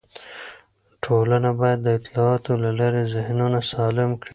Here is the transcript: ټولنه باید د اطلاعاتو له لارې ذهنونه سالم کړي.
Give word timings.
ټولنه 1.03 1.49
باید 1.59 1.79
د 1.83 1.87
اطلاعاتو 1.99 2.51
له 2.63 2.71
لارې 2.79 3.03
ذهنونه 3.13 3.59
سالم 3.71 4.11
کړي. 4.21 4.29